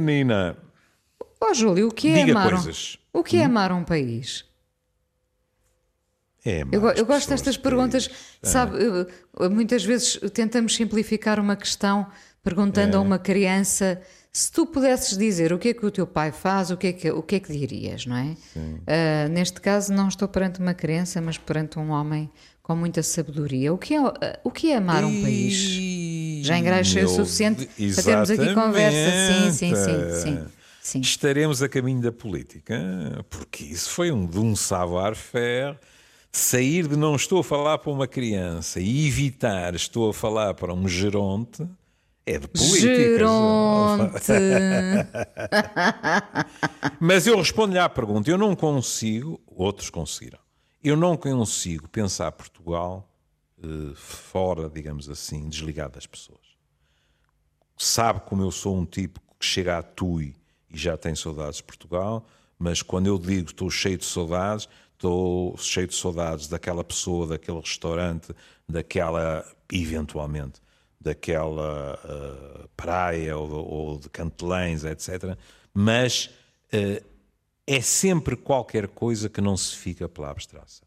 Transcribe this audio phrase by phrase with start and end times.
[0.00, 0.56] Menina.
[1.40, 2.56] Ó Júlio, o que é Diga amar um...
[2.56, 2.98] coisas.
[3.12, 4.44] O que é amar um país?
[6.44, 8.10] É, Eu, go- mais eu gosto destas perguntas,
[8.42, 8.76] sabe?
[8.82, 12.06] eu- muitas vezes tentamos simplificar uma questão
[12.42, 13.02] perguntando a É.
[13.02, 16.76] uma criança se tu pudesses dizer o que é que o teu pai faz, o
[16.76, 18.36] que é que, o que, é que dirias, não é?
[18.86, 22.28] Ah, neste caso, não estou perante uma criança, mas perante um homem
[22.60, 23.72] com muita sabedoria.
[23.72, 25.54] O que é, ah, o que é amar um país?
[26.46, 29.32] Já engraxei o suficiente de- para termos aqui conversa.
[29.32, 30.22] Sim, sim, sim, Exatamente.
[30.22, 30.44] sim.
[30.82, 31.00] sim.
[31.00, 35.78] Estaremos a caminho da política, porque isso foi um, de um savoir-faire.
[36.30, 40.74] Sair de não estou a falar para uma criança e evitar estou a falar para
[40.74, 41.64] um geronte
[42.26, 42.94] é de política.
[42.94, 44.32] Geronte!
[46.98, 50.38] Mas eu respondo-lhe à pergunta: eu não consigo, outros conseguiram,
[50.82, 53.08] eu não consigo pensar Portugal
[53.64, 56.38] eh, fora, digamos assim, desligado das pessoas.
[57.76, 60.36] Sabe como eu sou um tipo que chega a Tui
[60.70, 62.26] e já tem saudades de Portugal,
[62.58, 67.60] mas quando eu digo estou cheio de saudades, estou cheio de saudades daquela pessoa, daquele
[67.60, 68.34] restaurante,
[68.68, 70.60] daquela, eventualmente,
[71.00, 75.36] daquela eh, praia ou, ou de Cantelães, etc.
[75.72, 76.30] Mas
[76.72, 77.02] eh,
[77.66, 80.83] é sempre qualquer coisa que não se fica pela abstração.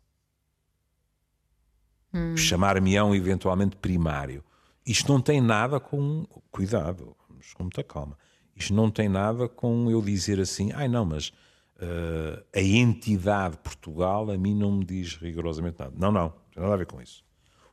[2.36, 4.44] Chamar-me-ão eventualmente primário.
[4.86, 6.26] Isto não tem nada com.
[6.52, 8.18] Cuidado, vamos com muita calma.
[8.56, 11.32] Isto não tem nada com eu dizer assim, ai não, mas
[11.80, 15.94] eh, a entidade Portugal a mim não me diz rigorosamente nada.
[15.96, 17.24] Não, não, não tem nada a ver com isso.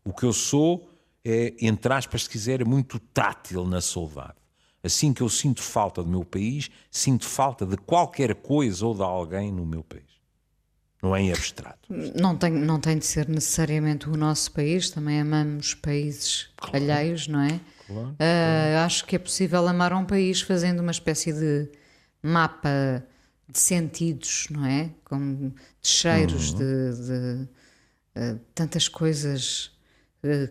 [0.05, 0.91] O que eu sou
[1.25, 4.35] é, entre aspas, se quiser, muito tátil na saudade.
[4.83, 9.03] Assim que eu sinto falta do meu país, sinto falta de qualquer coisa ou de
[9.03, 10.14] alguém no meu país.
[11.05, 11.79] Não é em abstrato.
[11.91, 17.41] Não tem, não tem de ser necessariamente o nosso país, também amamos países alheios, não
[17.41, 17.61] é?
[17.87, 21.69] Claro, Ah, Acho que é possível amar um país fazendo uma espécie de
[22.23, 23.05] mapa
[23.49, 24.91] de sentidos, não é?
[25.05, 25.51] Como
[25.83, 26.59] de cheiros, Uhum.
[26.59, 27.49] de, de,
[28.17, 29.71] ah, tantas coisas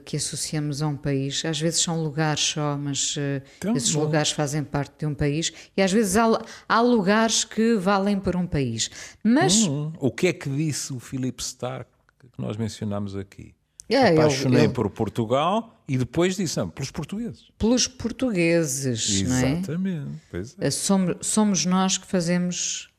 [0.06, 1.44] que associamos a um país.
[1.45, 4.01] Às vezes são lugares só, mas ah, Então, esses bom.
[4.01, 6.25] lugares fazem parte de um país e às vezes há,
[6.69, 8.89] há lugares que valem para um país.
[9.23, 11.89] Mas Hum, o que é que disse o Philip Stark
[12.19, 13.53] que nós mencionámos aqui?
[13.89, 17.51] É, Apaixonei ele- por Portugal e depois disse, pelos portugueses.
[17.57, 19.51] pelos portugueses, não é?
[19.51, 20.09] Exatamente.
[20.59, 20.67] É.
[20.67, 22.89] Uh, Somos, somos nós que fazemos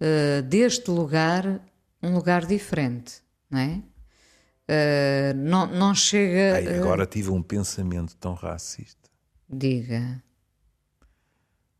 [0.00, 1.60] uh, deste lugar
[2.02, 3.14] um lugar diferente,
[3.50, 3.82] não é?
[4.70, 6.54] Uh, não, não chega.
[6.54, 9.10] Ai, uh, agora tive um pensamento tão racista.
[9.48, 10.22] diga.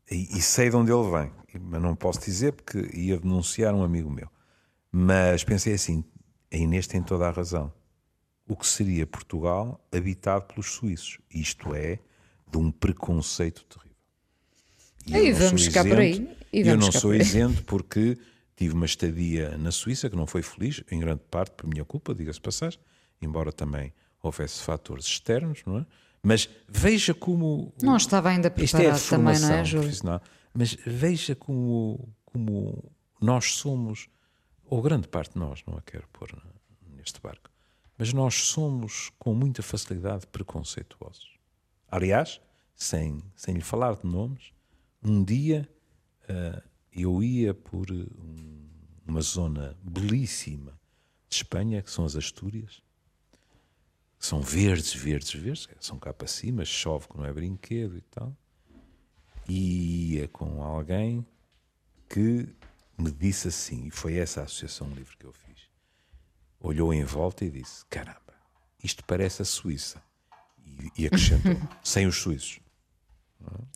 [0.09, 1.31] E, e sei de onde ele vem,
[1.61, 4.27] mas não posso dizer porque ia denunciar um amigo meu.
[4.91, 6.03] Mas pensei assim:
[6.51, 7.71] a Inês tem toda a razão.
[8.45, 11.19] O que seria Portugal habitado pelos suíços?
[11.33, 11.99] Isto é,
[12.51, 13.95] de um preconceito terrível.
[15.07, 16.11] E sou vamos ficar por aí.
[16.11, 18.17] isento- E eu não sou isento porque
[18.61, 22.13] tive uma estadia na Suíça que não foi feliz, em grande parte por minha culpa,
[22.13, 22.79] diga-se passagem,
[23.19, 23.91] embora também
[24.21, 25.85] houvesse fatores externos, não é?
[26.21, 29.91] Mas veja como Não estava ainda é a preparado também, não é, Júlio?
[30.53, 34.07] Mas veja como, como nós somos,
[34.63, 36.31] ou grande parte de nós, não a quero pôr
[36.95, 37.49] neste barco,
[37.97, 41.39] mas nós somos com muita facilidade preconceituosos.
[41.89, 42.39] Aliás,
[42.75, 44.53] sem, sem lhe falar de nomes,
[45.03, 45.67] um dia
[46.29, 46.61] ah,
[46.91, 48.69] eu ia por um-
[49.05, 50.79] uma zona belíssima
[51.29, 52.81] de Espanha, que são as Astúrias,
[54.19, 58.01] que são verdes, verdes, verdes, são cá para cima, chove que não é brinquedo e
[58.01, 58.35] tal.
[59.47, 61.25] E ia com alguém
[62.07, 62.47] que
[62.97, 65.61] me disse assim, e foi essa a associação livre que eu fiz.
[66.59, 68.35] Olhou em volta e disse: Caramba,
[68.83, 70.01] isto parece a Suíça.
[70.63, 71.53] E, e acrescentou:
[71.83, 72.59] sem os suíços.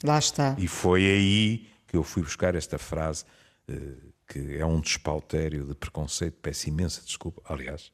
[0.03, 0.56] Lá está.
[0.59, 3.25] E foi aí que eu fui buscar esta frase,
[3.67, 3.73] eh,
[4.27, 7.41] que é um despautério de preconceito, peço imensa desculpa.
[7.45, 7.91] Aliás,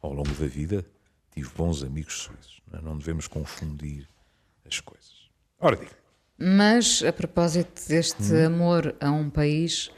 [0.00, 0.84] ao longo da vida
[1.34, 2.60] tive bons amigos suíços.
[2.70, 2.98] Não, é?
[2.98, 4.08] Devemos confundir
[4.66, 5.28] as coisas.
[5.60, 5.96] Ora, diga.
[6.38, 9.90] Mas, a propósito deste amor a um país,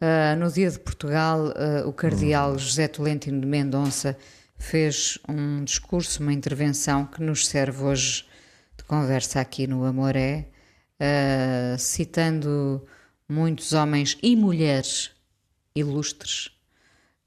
[0.00, 4.16] ah, no dia de Portugal, ah, o cardeal José Tolentino de Mendonça
[4.56, 8.24] fez um discurso, uma intervenção que nos serve hoje
[8.76, 10.48] de conversa aqui no Amoré,
[11.04, 12.86] ah, citando
[13.28, 15.10] muitos homens e mulheres
[15.74, 16.46] ilustres,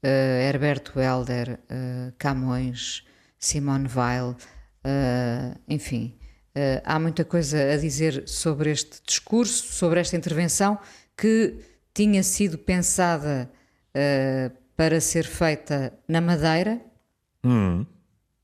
[0.02, 3.04] uh, Herberto Helder, uh, Camões,
[3.38, 6.16] Simone Weil, uh, enfim,
[6.56, 10.78] uh, há muita coisa a dizer sobre este discurso, sobre esta intervenção
[11.14, 11.58] que
[11.92, 13.50] tinha sido pensada
[13.90, 16.80] uh, para ser feita na Madeira,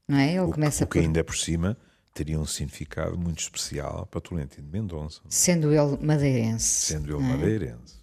[0.06, 0.34] não é?
[0.34, 1.79] Ele começa o que por ainda por cima
[2.12, 5.20] teria um significado muito especial para Tolentino Mendonça.
[5.29, 6.87] Sendo ele madeirense.
[6.87, 7.29] Sendo ele é?
[7.29, 8.03] madeirense.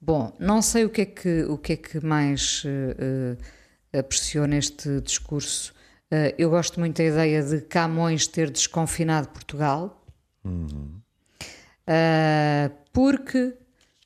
[0.00, 3.38] Bom, não sei o que é que, o que, é que mais uh,
[3.96, 5.72] uh, aprecio neste discurso.
[6.12, 10.04] Uh, eu gosto muito da ideia de Camões ter desconfinado Portugal,
[10.44, 11.00] uhum.
[12.92, 13.54] porque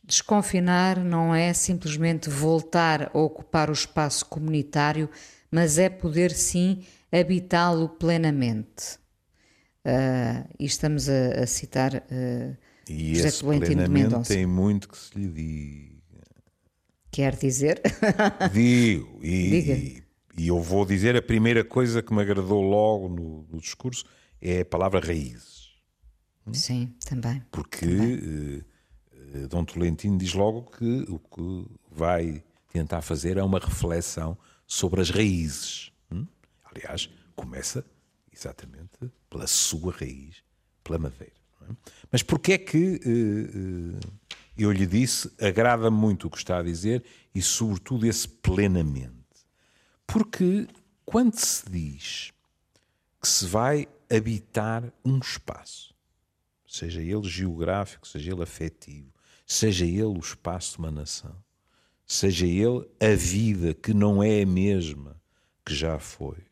[0.05, 5.11] desconfinar não é simplesmente voltar a ocupar o espaço comunitário,
[5.51, 8.99] mas é poder sim habitá-lo plenamente.
[10.59, 12.05] e estamos a, a citar
[12.89, 15.99] e José esse plenamente tem muito que se lhe diga.
[17.11, 17.83] Quer dizer?
[18.53, 20.03] Digo, e,
[20.37, 24.05] e, eu vou dizer a primeira coisa que me agradou logo no, no discurso
[24.41, 25.69] é a palavra raízes.
[26.53, 27.43] Sim, também.
[27.51, 28.65] Porque também.
[29.35, 35.01] Uh, Dom Tolentino diz logo que o que vai tentar fazer é uma reflexão sobre
[35.01, 35.93] as raízes.
[36.79, 37.85] Aliás, começa
[38.33, 40.37] exatamente pela sua raiz,
[40.85, 41.33] pela madeira.
[42.11, 44.19] Mas porquê é que uh, uh,
[44.57, 47.05] eu lhe disse, agrada-me muito o que está a dizer
[47.35, 49.19] e, sobretudo, esse plenamente?
[50.07, 50.67] Porque
[51.05, 52.33] quando se diz
[53.21, 55.95] que se vai habitar um espaço,
[56.67, 59.13] seja ele geográfico, seja ele afetivo,
[59.45, 61.37] seja ele o espaço de uma nação,
[62.07, 65.21] seja ele a vida que não é a mesma
[65.65, 66.48] que já foi,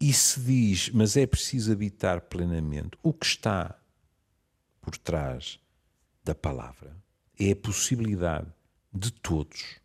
[0.00, 3.76] e se diz, mas é preciso habitar plenamente, o que está
[4.80, 5.58] por trás
[6.24, 6.96] da palavra
[7.38, 8.48] é a possibilidade
[8.92, 9.76] de todos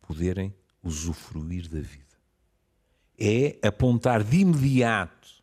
[0.00, 2.06] poderem usufruir da vida.
[3.18, 5.42] É apontar de imediato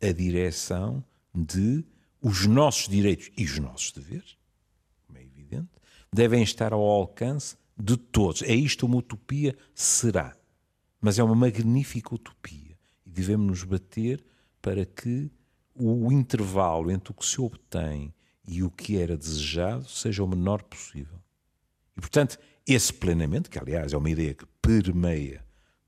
[0.00, 1.84] a direção de
[2.20, 4.36] os nossos direitos e os nossos deveres,
[5.06, 5.68] como é evidente,
[6.12, 8.42] devem estar ao alcance de todos.
[8.42, 9.56] É isto uma utopia?
[9.74, 10.36] Será.
[11.00, 12.69] Mas é uma magnífica utopia.
[13.20, 14.24] Devemos nos bater
[14.62, 15.30] para que
[15.74, 18.14] o intervalo entre o que se obtém
[18.46, 21.18] e o que era desejado seja o menor possível.
[21.96, 25.44] E, portanto, esse plenamente, que aliás é uma ideia que permeia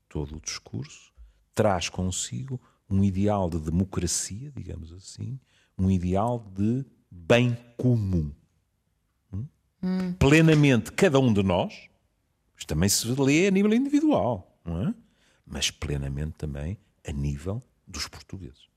[0.07, 1.11] todo o discurso,
[1.55, 5.39] traz consigo um ideal de democracia, digamos assim,
[5.75, 8.31] um ideal de bem comum.
[9.33, 9.47] Hum?
[9.81, 10.13] Hum.
[10.13, 11.89] Plenamente cada um de nós,
[12.55, 14.93] isto também se lê a nível individual, não é?
[15.45, 16.77] mas plenamente também
[17.07, 18.73] a nível dos portugueses.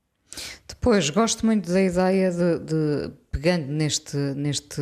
[0.67, 4.81] Depois, gosto muito da ideia de, de, pegando neste, neste,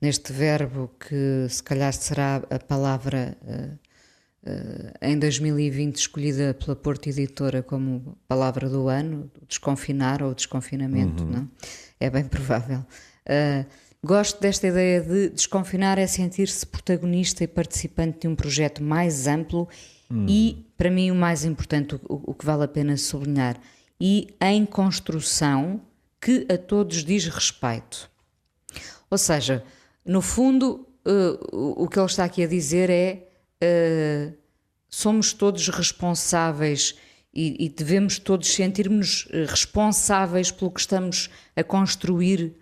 [0.00, 3.78] neste verbo que se calhar será a palavra uh,
[4.50, 11.30] uh, em 2020 escolhida pela Porto Editora como palavra do ano, desconfinar ou desconfinamento, uhum.
[11.30, 11.50] não?
[11.98, 12.84] É bem provável.
[13.26, 13.66] Uh,
[14.02, 19.68] gosto desta ideia de desconfinar é sentir-se protagonista e participante de um projeto mais amplo
[20.10, 20.26] uhum.
[20.28, 23.60] e, para mim, o mais importante, o, o que vale a pena sublinhar
[24.00, 25.80] e em construção
[26.20, 28.10] que a todos diz respeito.
[29.10, 29.64] Ou seja,
[30.04, 33.28] no fundo, uh, o que ele está aqui a dizer é
[33.62, 34.36] uh,
[34.88, 36.96] somos todos responsáveis
[37.32, 42.56] e, e devemos todos sentir-nos eh, responsáveis pelo que estamos a construir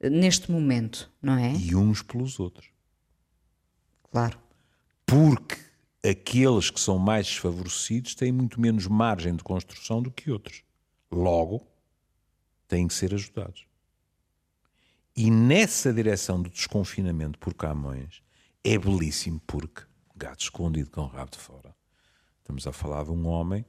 [0.00, 1.52] neste momento, não é?
[1.52, 2.70] E uns pelos outros.
[4.10, 4.38] Claro.
[5.04, 5.56] Porque
[6.04, 10.62] aqueles que são mais desfavorecidos têm muito menos margem de construção do que outros.
[11.10, 11.66] Logo,
[12.68, 13.66] têm que ser ajudados.
[15.16, 18.22] E nessa direção do desconfinamento por Camões
[18.62, 19.82] é belíssimo porque,
[20.14, 21.74] gato escondido com o rabo de fora,
[22.38, 23.64] estamos a falar de um homem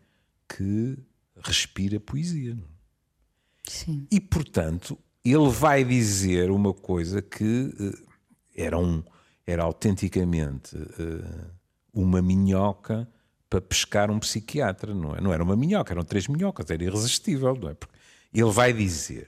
[0.48, 0.98] que
[1.44, 2.54] respira poesia.
[2.54, 3.72] É?
[3.72, 4.08] Sim.
[4.12, 8.08] E, portanto, ele vai dizer uma coisa que uh,
[8.56, 9.04] era, um,
[9.46, 11.57] era autenticamente uh,
[12.02, 13.08] uma minhoca
[13.50, 15.22] para pescar um psiquiatra, não é?
[15.22, 17.74] Não era uma minhoca, eram três minhocas, era irresistível, não é?
[17.74, 17.96] Porque
[18.34, 19.28] ele vai dizer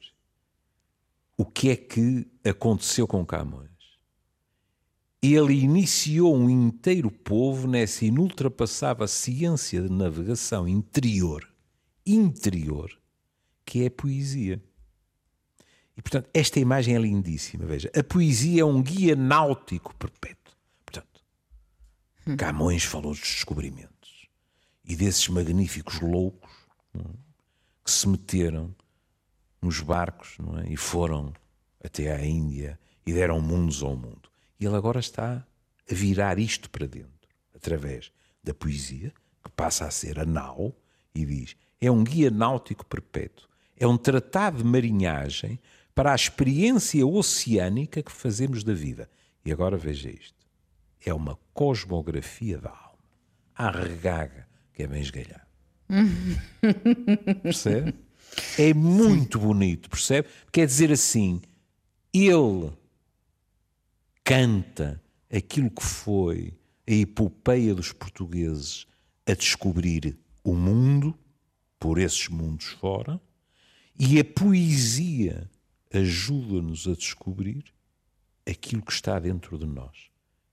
[1.38, 3.70] o que é que aconteceu com Camões.
[5.22, 11.50] Ele iniciou um inteiro povo nessa inultrapassável ciência de navegação interior,
[12.06, 12.92] interior,
[13.66, 14.62] que é a poesia.
[15.98, 17.66] E, portanto, esta imagem é lindíssima.
[17.66, 20.39] Veja, a poesia é um guia náutico perpétuo.
[22.28, 22.36] Hum.
[22.38, 24.28] Camões falou dos descobrimentos
[24.84, 26.52] e desses magníficos loucos
[26.96, 27.00] é?
[27.84, 28.74] que se meteram
[29.62, 30.74] nos barcos é?
[30.74, 31.34] e foram
[31.84, 34.30] até à Índia e deram mundos ao mundo.
[34.60, 35.46] E ele agora está
[35.90, 38.12] a virar isto para dentro, através
[38.44, 40.76] da poesia, que passa a ser a nau,
[41.16, 43.48] e diz: é um guia náutico perpétuo,
[43.78, 45.60] é um tratado de marinhagem
[45.96, 49.10] para a experiência oceânica que fazemos da vida.
[49.44, 50.39] E agora veja isto:
[51.06, 53.00] é uma cosmografia da alma.
[53.56, 55.48] A regaga que é bem esgalhado.
[57.42, 57.94] percebe?
[58.58, 59.46] É muito Sim.
[59.46, 60.28] bonito, percebe?
[60.52, 61.42] Quer dizer assim,
[62.14, 62.72] ele
[64.24, 65.02] canta
[65.32, 66.54] aquilo que foi
[66.88, 68.86] a epopeia dos portugueses
[69.28, 71.18] a descobrir o mundo,
[71.80, 73.20] por esses mundos fora,
[73.98, 75.50] e a poesia
[75.94, 77.66] ajuda-nos a descobrir
[78.48, 80.10] aquilo que está dentro de nós.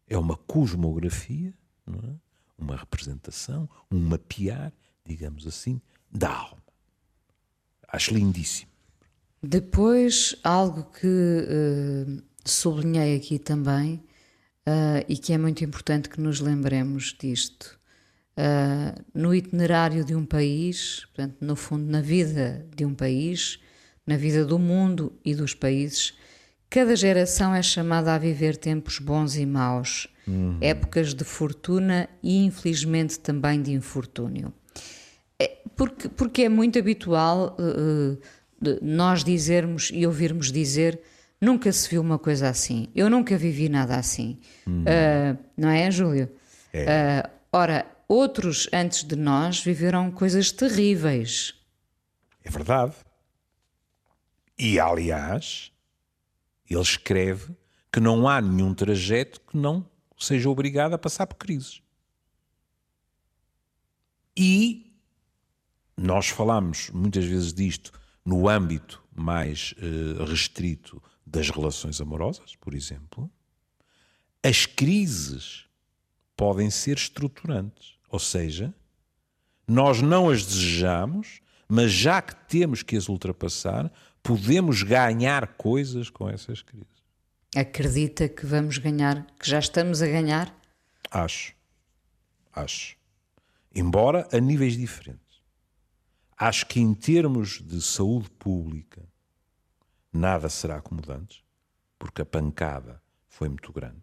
[0.08, 1.52] É uma cosmografia,
[1.88, 2.14] é?
[2.58, 4.72] uma representação, um mapear,
[5.04, 6.62] digamos assim, da alma.
[7.88, 8.70] Acho lindíssimo.
[9.42, 14.02] Depois, algo que uh, sublinhei aqui também,
[14.66, 17.78] uh, e que é muito importante que nos lembremos disto.
[18.36, 23.58] Uh, no itinerário de um país, portanto, no fundo, na vida de um país,
[24.06, 26.14] na vida do mundo e dos países,
[26.68, 30.58] cada geração é chamada a viver tempos bons e maus, uhum.
[30.60, 34.52] épocas de fortuna e, infelizmente, também de infortúnio.
[35.38, 38.18] É, porque, porque é muito habitual uh,
[38.82, 41.00] nós dizermos e ouvirmos dizer
[41.40, 44.38] nunca se viu uma coisa assim, eu nunca vivi nada assim.
[44.66, 44.82] Uhum.
[44.82, 46.30] Uh, não é, Júlio?
[46.72, 47.22] É.
[47.24, 51.54] Uh, ora, outros antes de nós viveram coisas terríveis.
[52.44, 52.94] É verdade.
[54.58, 55.70] E, aliás,
[56.68, 57.54] ele escreve
[57.92, 61.80] que não há nenhum trajeto que não seja obrigado a passar por crises.
[64.36, 64.94] E
[65.96, 67.92] nós falamos muitas vezes disto
[68.24, 73.30] no âmbito mais uh, restrito das relações amorosas, por exemplo.
[74.42, 75.64] As crises
[76.36, 78.74] podem ser estruturantes, ou seja,
[79.66, 83.90] nós não as desejamos, mas já que temos que as ultrapassar,
[84.26, 86.86] podemos ganhar coisas com essas crises.
[87.54, 90.52] Acredita que vamos ganhar, que já estamos a ganhar?
[91.08, 91.54] Acho.
[92.52, 92.96] Acho.
[93.72, 95.40] Embora a níveis diferentes.
[96.36, 99.00] Acho que em termos de saúde pública
[100.12, 101.44] nada será acomodante,
[101.96, 104.02] porque a pancada foi muito grande.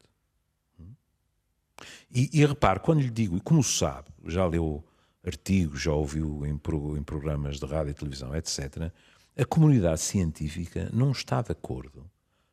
[2.10, 4.86] E, e repare, quando lhe digo, e como sabe, já leu
[5.26, 8.92] artigos, já ouviu em, pro, em programas de rádio e televisão, etc.,
[9.38, 12.10] a comunidade científica não está de acordo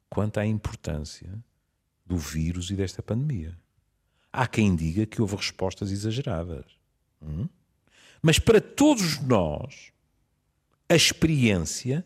[0.09, 1.31] quanto à importância
[2.05, 3.57] do vírus e desta pandemia.
[4.33, 6.65] Há quem diga que houve respostas exageradas.
[7.23, 7.49] Hum?
[8.23, 9.93] Mas para todos nós,
[10.89, 12.05] a experiência,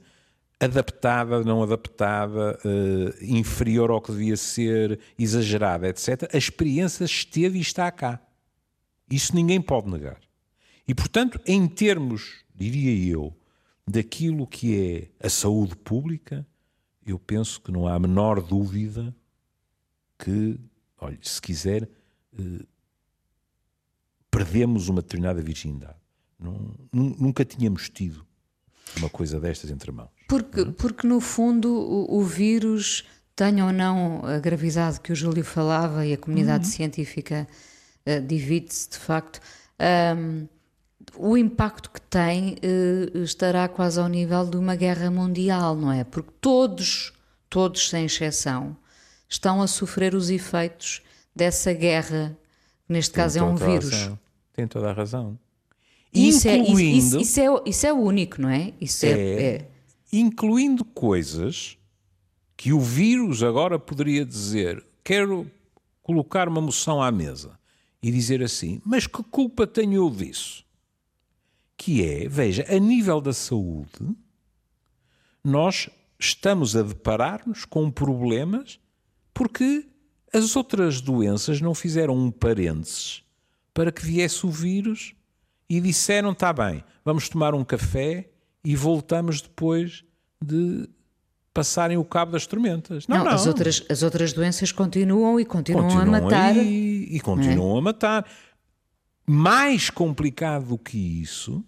[0.60, 7.62] adaptada, não adaptada, uh, inferior ao que devia ser, exagerada, etc., a experiência esteve e
[7.62, 8.20] está cá.
[9.10, 10.20] Isso ninguém pode negar.
[10.86, 13.34] E, portanto, em termos, diria eu,
[13.86, 16.46] daquilo que é a saúde pública,
[17.06, 19.14] eu penso que não há a menor dúvida
[20.18, 20.58] que,
[20.98, 21.88] olha, se quiser,
[22.38, 22.64] eh,
[24.30, 25.96] perdemos uma determinada virgindade.
[26.38, 28.26] Não, nunca tínhamos tido
[28.96, 30.10] uma coisa destas entre mãos.
[30.28, 30.72] Porque, uhum.
[30.72, 33.04] porque no fundo, o, o, vírus,
[33.36, 36.72] tenha ou não a gravidade que o Júlio falava e a comunidade uhum.
[36.72, 37.46] científica
[38.06, 39.40] uh, divide-se de facto.
[40.16, 40.48] Um,
[41.16, 46.04] o impacto que tem uh, estará quase ao nível de uma guerra mundial, não é?
[46.04, 47.12] Porque todos,
[47.48, 48.76] todos sem exceção,
[49.28, 51.02] estão a sofrer os efeitos
[51.34, 52.36] dessa guerra,
[52.86, 54.10] que neste Tem caso é um vírus.
[54.52, 55.38] Tem toda a razão.
[56.12, 58.72] Isso incluindo, é, isso, isso, é, isso é único, não é?
[58.80, 59.68] Isso é, é, é,
[60.12, 61.76] Incluindo coisas
[62.56, 65.50] que o vírus agora poderia dizer: quero
[66.02, 67.58] colocar uma moção à mesa
[68.00, 70.63] e dizer assim, mas que culpa tenho eu disso?
[71.76, 74.16] Que é, veja, a nível da saúde,
[75.42, 75.88] nós
[76.18, 78.78] estamos a deparar-nos com problemas
[79.32, 79.86] porque
[80.32, 83.22] as outras doenças não fizeram um parênteses
[83.72, 85.14] para que viesse o vírus
[85.68, 88.30] e disseram: está bem, vamos tomar um café
[88.64, 90.04] e voltamos depois
[90.42, 90.88] de
[91.52, 93.06] passarem o cabo das tormentas.
[93.06, 93.32] Não, não, não.
[93.32, 96.56] As, outras, as outras doenças continuam e continuam, continuam a matar.
[96.56, 97.78] e continuam é?
[97.78, 98.26] a matar.
[99.26, 101.64] Mais complicado do que isso,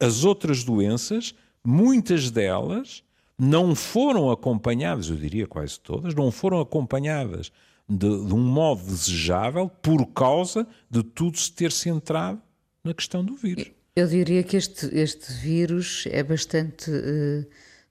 [0.00, 3.02] as outras doenças, muitas delas
[3.38, 7.52] não foram acompanhadas, eu diria quase todas, não foram acompanhadas
[7.88, 12.40] de, de um modo desejável por causa de tudo se ter centrado
[12.84, 13.70] na questão do vírus.
[13.96, 17.46] Eu diria que este, este vírus é bastante uh,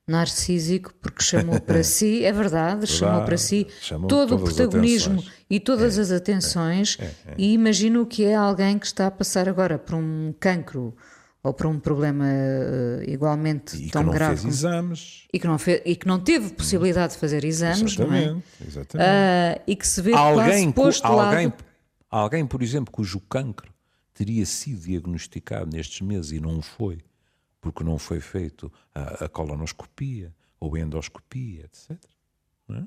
[0.07, 5.23] narcísico porque chamou para si, é verdade, verdade chamou para si chamou todo o protagonismo
[5.49, 9.07] e todas é, as atenções é, é, é, e imagino que é alguém que está
[9.07, 10.95] a passar agora por um cancro
[11.43, 14.41] ou por um problema uh, igualmente e tão grave.
[14.41, 15.27] Fez como, exames.
[15.31, 18.67] E que, não fez, e que não teve possibilidade de fazer exames, exatamente, não é?
[18.67, 19.09] Exatamente.
[19.09, 21.53] Uh, e que se vê alguém, quase posto alguém,
[22.09, 23.71] alguém, por exemplo, cujo cancro
[24.13, 26.97] teria sido diagnosticado nestes meses e não foi,
[27.61, 31.97] porque não foi feito a, a colonoscopia ou a endoscopia, etc.
[32.69, 32.83] É?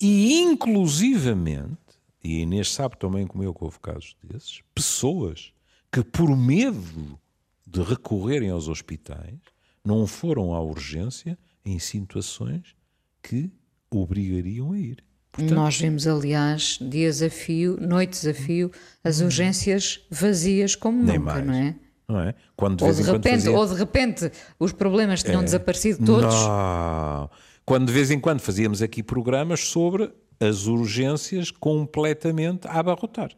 [0.00, 1.78] E, inclusivamente,
[2.22, 5.52] e Inês sabe também como eu que houve casos desses, pessoas
[5.92, 7.18] que, por medo
[7.66, 9.38] de recorrerem aos hospitais,
[9.84, 12.74] não foram à urgência em situações
[13.22, 13.50] que
[13.90, 15.04] obrigariam a ir.
[15.30, 18.70] Portanto, Nós vimos, aliás, dias a fio, noites a fio,
[19.02, 19.24] as hum.
[19.24, 21.46] urgências vazias como nunca, mais.
[21.46, 21.76] não é?
[22.06, 22.34] Não é?
[22.54, 23.52] Quando de ou, de repente, fazia...
[23.52, 25.44] ou de repente os problemas tinham é.
[25.44, 26.34] desaparecido todos.
[26.34, 27.30] Não.
[27.64, 33.30] Quando de vez em quando fazíamos aqui programas sobre as urgências completamente a abarrotar.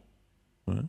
[0.69, 0.83] É?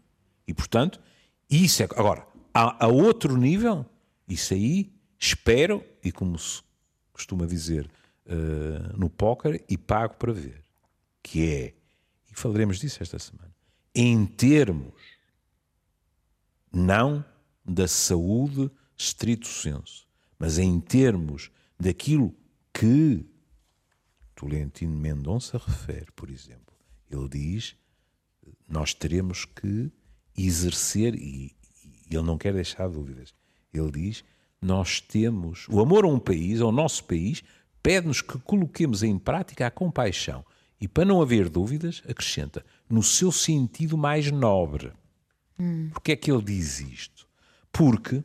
[0.47, 1.01] E portanto,
[1.49, 1.89] isso é.
[1.97, 3.87] Agora, a, a outro nível,
[4.29, 6.63] isso aí espero, e como se
[7.13, 7.89] costuma dizer
[8.27, 10.65] uh, no póquer, e pago para ver.
[11.23, 11.75] Que é,
[12.31, 13.55] e falaremos disso esta semana,
[13.95, 14.95] em termos
[16.73, 17.25] não
[17.69, 20.09] da saúde estrito senso,
[20.39, 22.35] mas em termos daquilo
[22.73, 23.25] que
[24.35, 26.75] Tolentino Mendonça refere, por exemplo.
[27.11, 27.77] Ele diz:
[28.69, 29.91] nós teremos que
[30.37, 33.35] exercer, e, e ele não quer deixar dúvidas,
[33.73, 34.25] ele diz:
[34.61, 35.67] nós temos.
[35.69, 37.43] O amor a um país, ao nosso país,
[37.83, 40.45] pede-nos que coloquemos em prática a compaixão.
[40.81, 44.93] E para não haver dúvidas, acrescenta, no seu sentido mais nobre.
[45.59, 45.91] Hum.
[45.93, 47.18] Porquê é que ele diz isto?
[47.73, 48.25] Porque,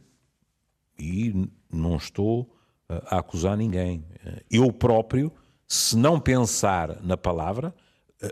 [0.97, 2.55] e não estou
[2.89, 4.05] a acusar ninguém,
[4.49, 5.31] eu próprio
[5.67, 7.73] se não pensar na palavra,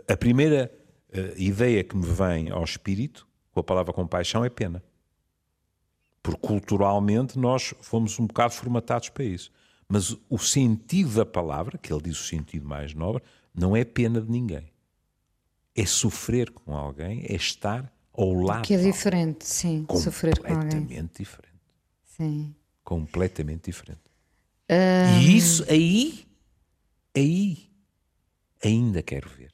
[0.08, 0.72] a primeira
[1.12, 4.82] eh, ideia que me vem ao espírito com a palavra compaixão é pena.
[6.22, 9.50] Porque culturalmente nós fomos um bocado formatados para isso.
[9.88, 14.20] Mas o sentido da palavra, que ele diz o sentido mais nobre, não é pena
[14.20, 14.72] de ninguém.
[15.74, 18.62] É sofrer com alguém, é estar ao lado.
[18.62, 20.70] Que é diferente, sim, sofrer com alguém.
[20.70, 21.52] Completamente diferente.
[22.04, 22.54] Sim.
[22.84, 24.00] Completamente diferente.
[24.70, 25.20] Um...
[25.20, 26.26] E isso aí
[27.16, 27.70] aí
[28.62, 29.50] ainda quero ver.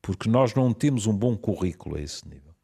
[0.00, 2.54] Porque nós não temos um bom currículo a esse nível.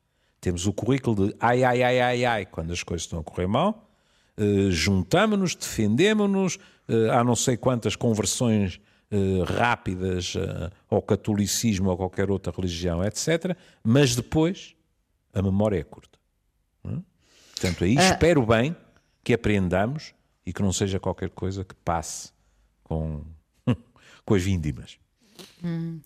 [0.41, 3.47] Temos o currículo de ai, ai, ai, ai, ai, quando as coisas estão a correr
[3.47, 3.91] mal,
[4.39, 11.95] uh, juntamos-nos, defendemos-nos, uh, há não sei quantas conversões uh, rápidas uh, ao catolicismo ou
[11.95, 13.57] a qualquer outra religião, etc.
[13.85, 14.75] Mas depois
[15.33, 16.19] a memória é curta.
[16.85, 17.03] Hum?
[17.53, 18.77] Portanto, aí espero bem
[19.23, 20.15] que aprendamos
[20.45, 22.33] e que não seja qualquer coisa que passe
[22.83, 23.25] com
[24.25, 24.99] com as víndimas.
[25.63, 26.01] Hum.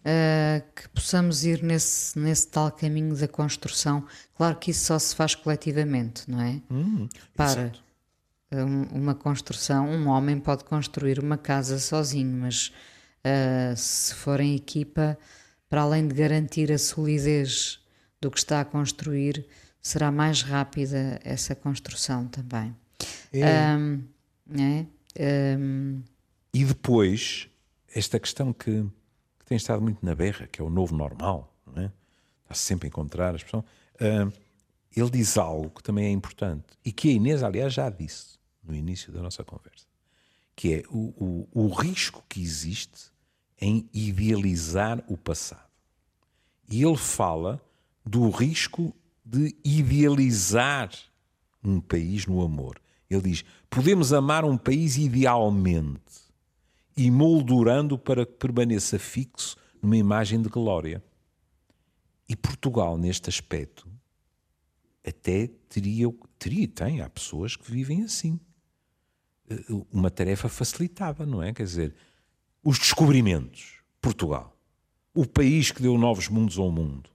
[0.00, 4.06] Uh, que possamos ir nesse, nesse tal caminho da construção.
[4.34, 6.62] Claro que isso só se faz coletivamente, não é?
[6.70, 7.70] Hum, Para
[8.50, 12.72] um, uma construção, um homem pode construir uma casa sozinho, mas
[13.18, 15.18] uh, se for em equipa,
[15.68, 17.79] para além de garantir a solidez
[18.20, 19.46] do que está a construir,
[19.80, 22.76] será mais rápida essa construção também.
[23.32, 23.74] É.
[23.76, 24.04] Um,
[24.58, 24.86] é?
[25.58, 26.02] Um,
[26.52, 27.48] e depois,
[27.94, 28.82] esta questão que,
[29.38, 31.92] que, tem estado muito na berra, que é o novo normal, não é?
[32.42, 33.64] está -se sempre a encontrar a expressão.
[33.94, 34.32] Uh,
[34.94, 38.74] ele diz algo que também é importante e que a Inês, aliás, já disse no
[38.74, 39.86] início da nossa conversa,
[40.54, 43.10] que é o, o, o risco que existe
[43.60, 45.70] em idealizar o passado.
[46.68, 47.60] E ele fala
[48.10, 48.92] do risco
[49.24, 50.90] de idealizar
[51.62, 52.80] um país no amor.
[53.08, 56.00] Ele diz: podemos amar um país idealmente,
[56.96, 61.02] e moldurando para que permaneça fixo numa imagem de glória.
[62.28, 63.88] E Portugal, neste aspecto,
[65.06, 68.40] até teria, teria tem, há pessoas que vivem assim.
[69.48, 71.52] Eh, uma tarefa facilitada, não é?
[71.52, 71.94] Quer dizer,
[72.62, 74.56] os descobrimentos, Portugal,
[75.14, 77.08] o país que deu novos mundos ao mundo.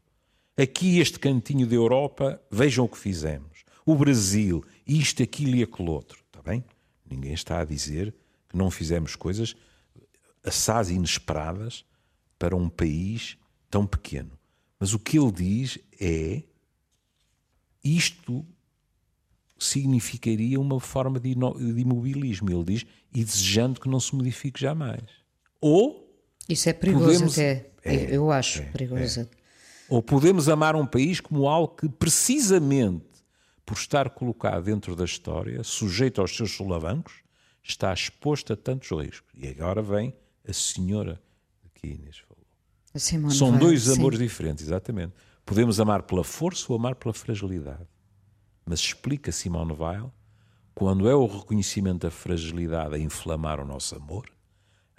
[0.58, 3.63] Aqui, este cantinho da Europa, vejam o que fizemos.
[3.86, 6.24] O Brasil, isto, aquilo e aquele outro.
[6.28, 6.63] Está bem?
[7.10, 8.13] Ninguém está a dizer
[8.48, 9.56] que não fizemos coisas
[10.44, 11.84] assaz inesperadas
[12.39, 13.38] para um país
[13.70, 14.32] tão pequeno.
[14.80, 16.44] Mas o que ele diz é
[17.84, 18.46] isto
[19.58, 22.50] significaria uma forma de, imobilismo.
[22.50, 25.04] Ele diz, e desejando que não se modifique jamais.
[25.62, 26.04] Ou.
[26.48, 27.70] Isso é perigoso podemos, até.
[27.84, 29.22] É, eu acho é, perigoso.
[29.22, 29.28] É.
[29.89, 33.06] Ou podemos amar um país como algo que, precisamente
[33.65, 37.24] por estar colocado dentro da história, sujeito aos seus solavancos,
[37.63, 39.32] está exposto a tantos riscos.
[39.36, 40.13] E agora vem
[40.48, 41.21] a senhora
[41.74, 43.32] que Inês falou.
[43.32, 45.13] São dois amores diferentes, exatamente.
[45.45, 47.88] Podemos amar pela força ou amar pela fragilidade.
[48.65, 50.12] Mas explica Simone Weil,
[50.74, 54.26] quando é o reconhecimento da fragilidade a inflamar o nosso amor,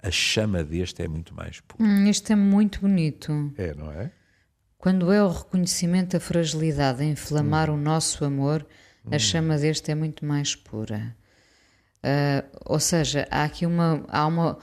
[0.01, 1.83] a chama deste é muito mais pura.
[1.83, 3.53] Hum, isto é muito bonito.
[3.57, 4.11] É, não é?
[4.87, 7.73] Quando é o reconhecimento da fragilidade a inflamar hum.
[7.73, 8.65] o nosso amor,
[9.11, 9.19] a hum.
[9.19, 11.13] chama deste é muito mais pura.
[11.97, 14.57] Uh, ou seja, há aqui uma há, uma,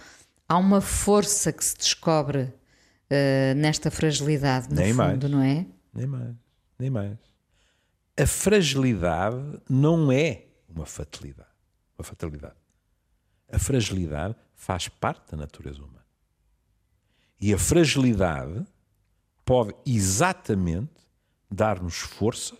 [0.49, 5.31] há uma força que se descobre uh, nesta fragilidade, no nem fundo, mais.
[5.31, 5.67] não é?
[5.93, 6.35] Nem mais,
[6.79, 7.19] nem mais.
[8.19, 11.51] A fragilidade não é uma fatalidade.
[11.99, 12.57] Uma fatalidade.
[13.53, 16.07] A fragilidade faz parte da natureza humana.
[17.39, 18.65] E a fragilidade
[19.45, 20.91] pode exatamente
[21.51, 22.57] dar-nos força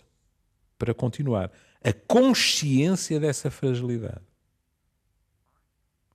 [0.77, 1.51] para continuar.
[1.83, 4.23] A consciência dessa fragilidade.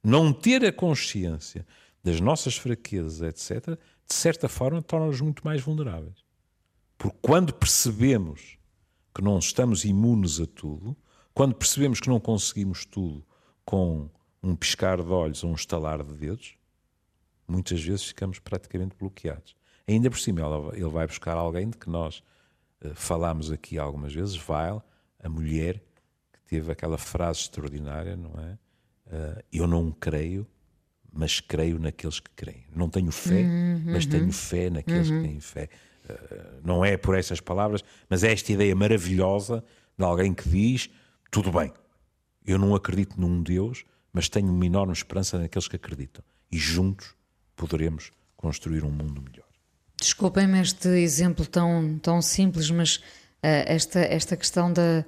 [0.03, 1.67] Não ter a consciência
[2.03, 6.25] das nossas fraquezas, etc., de certa forma, torna-nos muito mais vulneráveis.
[6.99, 8.59] Porque quando percebemos
[9.15, 10.97] que não estamos imunes a tudo,
[11.33, 13.25] quando percebemos que não conseguimos tudo
[13.65, 14.11] com
[14.43, 16.55] um piscar de olhos ou um estalar de dedos,
[17.47, 19.55] muitas vezes ficamos praticamente bloqueados.
[19.87, 22.23] Ainda por cima, ele vai buscar alguém de que nós
[22.85, 24.83] uh, falámos aqui algumas vezes, Weil,
[25.23, 25.83] a mulher
[26.33, 28.59] que teve aquela frase extraordinária, não é?
[29.07, 30.47] Uh, eu não creio,
[31.13, 32.65] mas creio naqueles que creem.
[32.75, 34.33] Não tenho fé, uhum, mas tenho uhum.
[34.33, 35.23] fé naqueles uhum.
[35.23, 35.69] que têm fé.
[36.09, 39.65] Uh, não é por essas palavras, mas é esta ideia maravilhosa
[39.99, 40.89] de alguém que diz:
[41.31, 41.73] tudo bem,
[42.47, 46.25] eu não acredito num Deus, mas tenho uma enorme esperança naqueles que acreditam.
[46.51, 47.15] E juntos
[47.55, 49.50] poderemos construir um mundo melhor.
[50.01, 53.03] Desculpem-me este exemplo tão, tão simples, mas uh,
[53.67, 55.05] esta, esta questão da,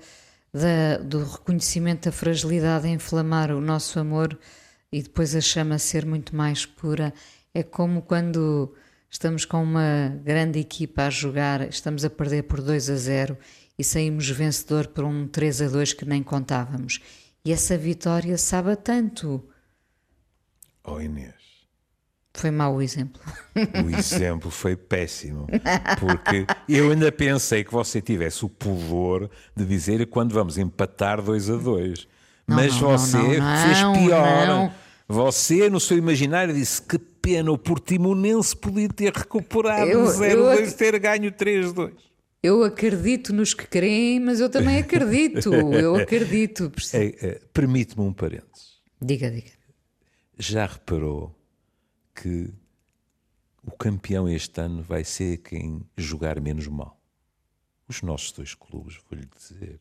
[0.52, 4.38] da, do reconhecimento da fragilidade a inflamar o nosso amor
[4.92, 7.14] e depois a chama ser muito mais pura
[7.55, 8.74] é como quando
[9.11, 13.38] estamos com uma grande equipa a jogar, estamos a perder por 2 a 0
[13.78, 17.00] e saímos vencedor por um 3 a 2 que nem contávamos.
[17.44, 19.46] E essa vitória sabe tanto.
[20.85, 21.35] Oh Inês,
[22.34, 23.20] foi mau o exemplo.
[23.54, 25.46] O exemplo foi péssimo.
[26.00, 31.50] Porque eu ainda pensei que você tivesse o pudor de dizer quando vamos empatar 2
[31.50, 32.08] a 2.
[32.46, 34.74] Mas não, você não, fez pior.
[35.06, 40.98] Você, no seu imaginário, disse que pena, o Portimonense podia ter recuperado 0-2 e ter
[40.98, 41.92] ganho 3-2.
[42.42, 45.52] Eu acredito nos que creem, mas eu também acredito.
[45.72, 46.72] Eu acredito.
[46.92, 48.80] É, é, Permite-me um parênteses.
[49.00, 49.52] Diga, diga.
[50.36, 51.32] Já reparou
[52.14, 52.53] que
[53.64, 57.01] o campeão este ano vai ser quem jogar menos mal.
[57.88, 59.81] Os nossos dois clubes, vou-lhe dizer.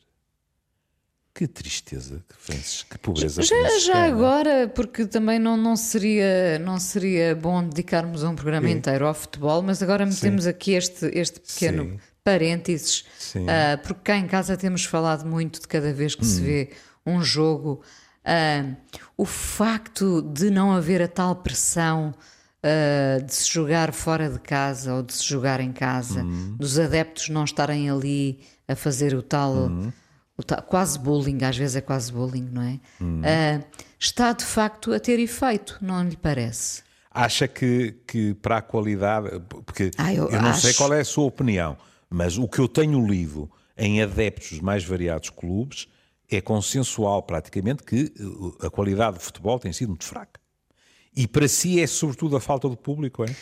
[1.34, 3.42] Que tristeza, que, que pobreza.
[3.42, 8.74] Já, já agora, porque também não, não, seria, não seria bom dedicarmos um programa Sim.
[8.74, 10.50] inteiro ao futebol, mas agora metemos Sim.
[10.50, 12.00] aqui este, este pequeno Sim.
[12.22, 16.28] parênteses, uh, porque cá em casa temos falado muito de cada vez que hum.
[16.28, 16.70] se vê
[17.06, 17.82] um jogo
[18.26, 18.76] Uh,
[19.18, 22.14] o facto de não haver a tal pressão
[22.64, 26.56] uh, de se jogar fora de casa ou de se jogar em casa, uhum.
[26.58, 29.92] dos adeptos não estarem ali a fazer o tal, uhum.
[30.38, 32.80] o tal, quase bullying, às vezes é quase bullying, não é?
[33.00, 33.22] Uhum.
[33.22, 33.64] Uh,
[34.00, 36.84] está de facto a ter efeito, não lhe parece?
[37.14, 40.62] Acha que, que para a qualidade, porque ah, eu, eu, não acho...
[40.62, 41.78] sei qual é a sua opinião,
[42.10, 45.88] mas o que eu tenho lido em adeptos dos mais variados clubes
[46.32, 50.40] é consensual praticamente que uh, a qualidade do futebol tem sido muito fraca.
[51.16, 53.36] E para si é sobretudo a falta de público, é?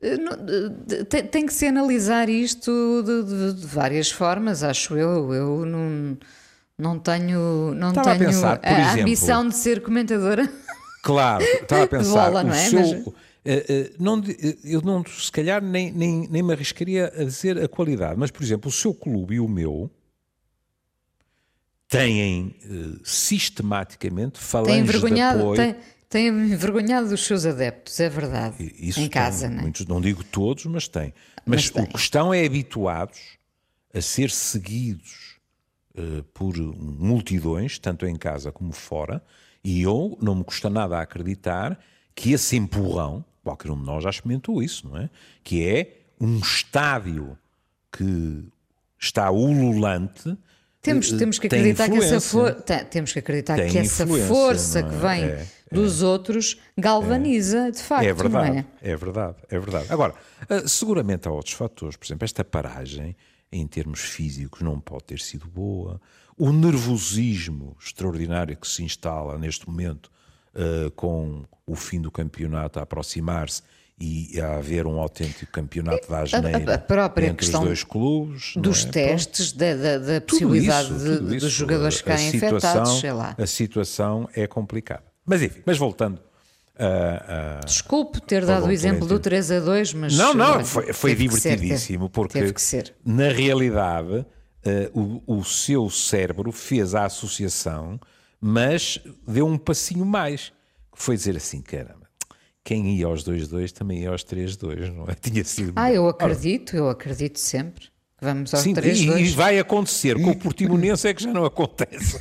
[0.00, 5.32] Uh, tem que se analisar isto de, de, de, várias formas, acho eu.
[5.32, 6.18] Eu não,
[6.76, 10.48] não tenho, não estava tenho a, pensar, a exemplo, ambição de ser comentadora.
[11.00, 12.24] Claro, estava a pensar.
[12.26, 12.68] Bola, não é?
[12.68, 13.06] Seu, Mas...
[13.06, 13.14] Uh,
[13.98, 14.22] não,
[14.64, 18.42] eu não, se calhar nem, nem, nem me arriscaria a dizer a qualidade, mas por
[18.42, 19.88] exemplo, o seu clube e o meu
[21.88, 25.56] têm uh, sistematicamente falanges de apoio.
[25.56, 25.76] Tem,
[26.08, 28.74] têm envergonhado dos seus adeptos, é verdade.
[28.78, 29.62] Isso em tem, casa, não é?
[29.62, 31.14] Muitos, não digo todos, mas tem.
[31.46, 33.18] Mas, mas o que estão é habituados
[33.92, 35.38] a ser seguidos
[35.96, 39.22] uh, por multidões, tanto em casa como fora,
[39.64, 41.78] e eu não me custa nada a acreditar
[42.14, 45.08] que esse empurrão, qualquer um de nós já experimentou isso, não é?
[45.42, 47.38] Que é um estádio
[47.90, 48.44] que
[48.98, 50.36] está ululante
[50.80, 52.54] temos, temos que acreditar que essa for...
[52.90, 54.82] temos que acreditar tem que essa força é?
[54.82, 58.66] que vem é, dos é, outros galvaniza, de facto, é verdade, não é?
[58.80, 59.86] É verdade, é verdade.
[59.90, 60.14] Agora,
[60.48, 63.16] eh, seguramente há outros fatores, por exemplo, esta paragem
[63.50, 66.00] em termos físicos não pode ter sido boa.
[66.36, 70.10] O nervosismo extraordinário que se instala neste momento
[70.54, 73.62] uh, com o fim do campeonato a aproximar-se
[74.00, 78.54] e a haver um autêntico campeonato da asneira a, própria entre questão os dois clubes.
[78.56, 78.90] Dos é?
[78.90, 81.46] testes, da, da, da possibilidade isso, de, isso.
[81.46, 83.34] dos jogadores ficarem infectados, sei lá.
[83.36, 85.02] A situação é complicada.
[85.26, 86.20] Mas enfim, mas voltando
[86.78, 90.16] Uh, uh, Desculpe ter dado o exemplo do 3 a 2, mas.
[90.16, 92.54] Não, não, foi, foi divertidíssimo, ser, porque
[93.04, 94.24] na realidade uh,
[95.26, 97.98] o, o seu cérebro fez a associação,
[98.40, 100.52] mas deu um passinho mais,
[100.94, 101.97] que foi dizer assim: caramba,
[102.68, 105.14] quem ia aos 2-2 também ia aos 3-2, não é?
[105.18, 105.72] Tinha sido.
[105.74, 107.86] Ah, eu acredito, eu acredito sempre.
[108.20, 110.20] Vamos aos Sim, 3 e, 2 e vai acontecer.
[110.20, 112.20] Com o Portimonense é que já não acontece.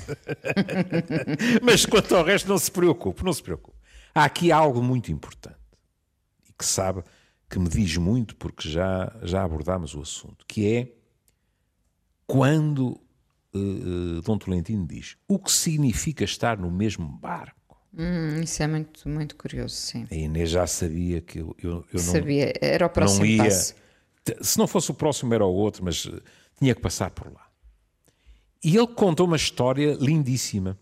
[1.62, 3.78] Mas quanto ao resto, não se preocupe, não se preocupe.
[4.16, 5.58] Há aqui algo muito importante
[6.48, 7.04] e que sabe
[7.50, 10.94] que me diz muito porque já, já abordámos o assunto, que é
[12.26, 13.02] quando
[13.54, 17.67] uh, uh, Dom Tolentino diz o que significa estar no mesmo barco.
[17.94, 20.06] Hum, isso é muito, muito curioso, sim.
[20.12, 23.44] A Inês já sabia que eu, eu, eu não, Sabia, era o próximo não ia.
[23.44, 23.76] passo.
[24.42, 26.20] Se não fosse o próximo, era o outro, mas eh,
[26.60, 27.48] tinha que passar por lá.
[28.64, 30.78] E ele contou uma história lindíssima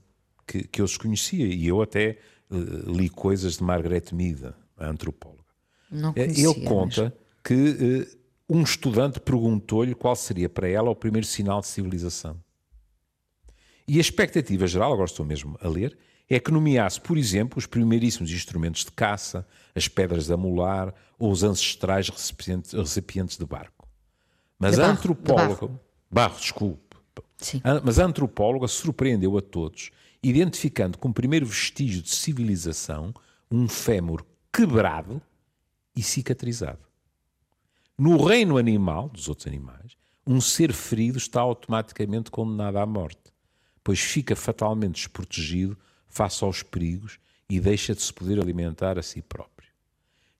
[0.47, 2.17] que, que eu desconhecia e eu até
[2.49, 5.43] uh, li coisas de Margaret Mead, a antropóloga.
[5.91, 8.17] Não Eh, conhecia, ele conta que uh,
[8.49, 12.43] um estudante perguntou-lhe qual seria para ela o primeiro sinal de civilização.
[13.87, 15.95] E a expectativa geral, agora estou mesmo a ler,
[16.29, 21.31] é que nomeasse, por exemplo, os primeiríssimos instrumentos de caça, as pedras de amolar ou
[21.31, 23.87] os ancestrais recipientes, de barco.
[24.57, 25.55] Mas De a barro, de antropóloga.
[25.67, 25.79] barro.
[26.09, 26.97] barro, desculpe.
[27.37, 27.61] Sim.
[27.63, 29.91] A- Mas a antropóloga surpreendeu a todos,
[30.23, 33.13] identificando como primeiro vestígio de civilização
[33.51, 35.21] um fémur quebrado
[35.95, 36.79] e cicatrizado.
[37.97, 43.31] No reino animal, dos outros animais, um ser ferido está automaticamente condenado à morte,
[43.83, 45.77] pois fica fatalmente desprotegido
[46.15, 49.69] face aos perigos e deixa de se poder alimentar a si próprio.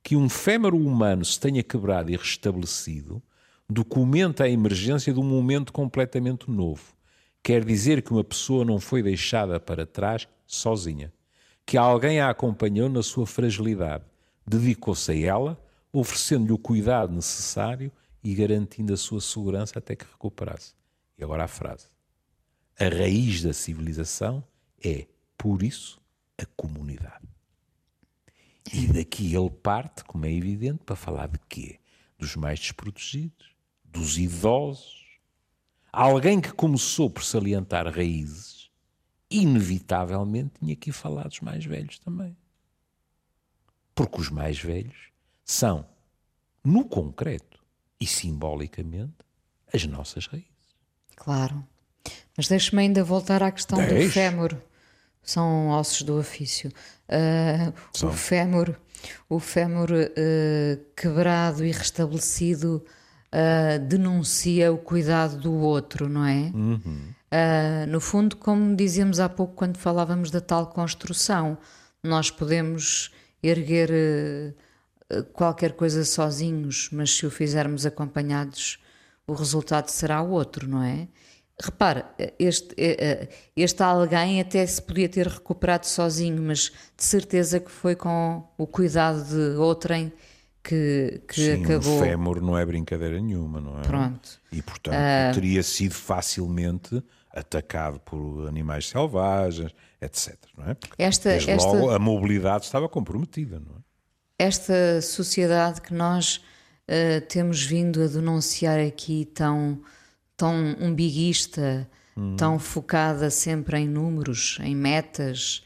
[0.01, 3.21] Que um fémur humano se tenha quebrado e restabelecido
[3.69, 6.95] documenta a emergência de um momento completamente novo.
[7.43, 11.11] Quer dizer que uma pessoa não foi deixada para trás sozinha,
[11.65, 14.05] que alguém a acompanhou na sua fragilidade,
[14.47, 15.61] dedicou-se a ela,
[15.91, 17.91] oferecendo-lhe o cuidado necessário
[18.23, 20.73] e garantindo a sua segurança até que recuperasse.
[21.17, 21.87] E agora a frase.
[22.79, 24.43] A raiz da civilização
[24.83, 26.01] é, por isso,
[26.37, 27.27] a comunidade.
[28.73, 31.79] E daqui ele parte, como é evidente, para falar de quê?
[32.17, 35.05] Dos mais desprotegidos, dos idosos.
[35.91, 38.69] Alguém que começou por salientar raízes,
[39.29, 42.35] inevitavelmente tinha que falar dos mais velhos também.
[43.93, 45.11] Porque os mais velhos
[45.43, 45.87] são,
[46.63, 47.63] no concreto
[47.99, 49.13] e simbolicamente,
[49.73, 50.49] as nossas raízes.
[51.15, 51.65] Claro.
[52.35, 54.11] Mas deixe-me ainda voltar à questão do Deixe.
[54.11, 54.61] fémur.
[55.25, 56.71] São ossos do ofício.
[57.09, 58.75] Ah, o fémur,
[59.27, 62.85] o fémur ah, quebrado e restabelecido
[63.31, 66.51] ah, denuncia o cuidado do outro, não é?
[67.31, 71.57] Ah, no fundo, como dizíamos há pouco quando falávamos da tal construção,
[72.03, 73.11] nós podemos
[73.41, 74.55] erguer
[75.33, 78.79] qualquer coisa sozinhos, mas se o fizermos acompanhados,
[79.27, 81.07] o resultado será outro, não é?
[81.61, 87.59] Repara, este, eh, eh, este alguém até se podia ter recuperado sozinho, mas de certeza
[87.61, 90.11] que foi com o cuidado de outrem
[90.61, 91.95] que, que Sim, acabou.
[91.97, 93.83] o fémur não é brincadeira nenhuma, não é?
[93.83, 94.41] Pronto.
[94.51, 94.95] E, portanto,
[95.33, 100.35] teria sido facilmente atacado por animais selvagens, etc.
[100.57, 100.73] Não é?
[100.73, 103.79] Porque, Esta- esta- logo, a mobilidade estava comprometida, não é?
[104.37, 106.41] esta sociedade que nós
[106.87, 109.81] eh, temos vindo a denunciar aqui tão,
[110.37, 111.89] tão umbiguista,
[112.37, 115.63] tão focada sempre em números, em metas.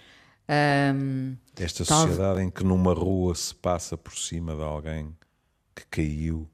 [0.47, 5.15] ahm, Esta Tal- sociedade em que numa rua se passa por cima de alguém
[5.75, 6.49] que caiu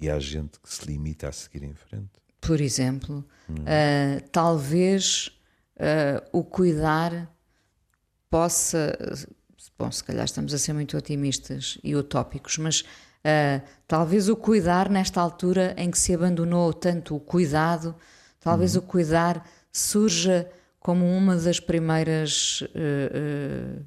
[0.00, 2.10] e há gente que se limita a seguir em frente.
[2.40, 3.24] por exemplo,
[3.66, 5.30] ah, talvez
[5.78, 7.28] ah, o cuidar
[8.30, 8.96] possa.
[9.78, 12.84] Bom, se calhar estamos a ser muito otimistas e utópicos, mas
[13.28, 17.94] ah, talvez o cuidar, nesta altura em que se abandonou tanto o cuidado,
[18.40, 20.48] talvez o cuidar surja
[20.80, 23.82] como uma das primeiras ah, ah,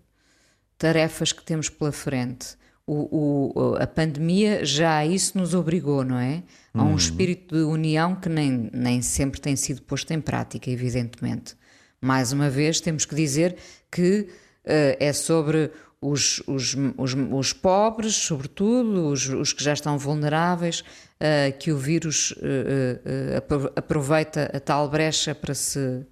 [0.77, 2.55] tarefas que temos pela frente.
[2.87, 6.43] O, o- a pandemia já a isso nos obrigou, não é?
[6.73, 11.55] A um espírito de união que nem, nem sempre tem sido posto em prática, evidentemente.
[12.01, 13.55] Mais uma vez, temos que dizer
[13.91, 14.27] que
[14.65, 20.83] eh, é sobre os, os, os, os pobres, sobretudo, os, os que já estão vulneráveis,
[21.19, 26.05] eh, que o vírus eh, apro- aproveita a tal brecha para se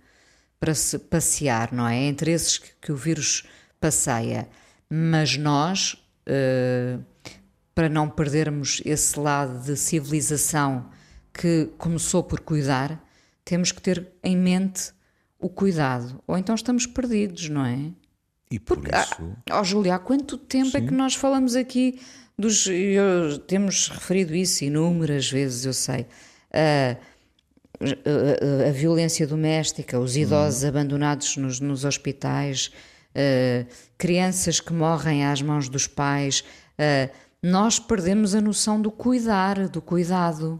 [0.60, 1.96] para se passear, não é?
[1.96, 3.44] Entre esses que, que o vírus
[3.80, 4.50] passeia.
[4.90, 5.96] Mas nós,
[7.74, 10.90] para não perdermos esse lado de civilização
[11.34, 13.02] que começou por cuidar,
[13.46, 14.92] temos que ter em mente
[15.40, 16.22] o cuidado.
[16.28, 17.94] Ou então estamos perdidos, não é?
[18.52, 19.36] E por Porque, isso.
[19.52, 20.78] Ó, oh, Júlia, há quanto tempo Sim.
[20.78, 22.02] é que nós falamos aqui
[22.38, 22.66] dos.
[22.68, 26.08] Eu, temos referido isso inúmeras vezes, eu sei.
[26.52, 26.98] Uh,
[27.82, 30.68] a, a, violência doméstica, os idosos hum.
[30.68, 32.72] abandonados nos, nos hospitais,
[33.12, 36.44] uh, crianças que morrem às mãos dos pais.
[36.74, 37.10] Uh,
[37.42, 40.60] nós perdemos a noção do cuidar, do cuidado.